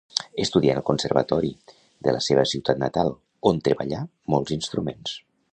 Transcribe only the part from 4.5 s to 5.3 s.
instruments.